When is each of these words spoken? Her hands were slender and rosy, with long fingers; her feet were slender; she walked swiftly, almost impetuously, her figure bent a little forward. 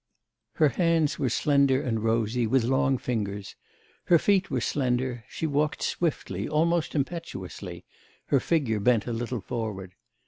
Her 0.53 0.69
hands 0.69 1.19
were 1.19 1.29
slender 1.29 1.79
and 1.79 2.03
rosy, 2.03 2.47
with 2.47 2.63
long 2.63 2.97
fingers; 2.97 3.55
her 4.05 4.17
feet 4.17 4.49
were 4.49 4.59
slender; 4.59 5.23
she 5.29 5.45
walked 5.45 5.83
swiftly, 5.83 6.49
almost 6.49 6.95
impetuously, 6.95 7.85
her 8.29 8.39
figure 8.39 8.79
bent 8.79 9.05
a 9.05 9.13
little 9.13 9.41
forward. 9.41 9.93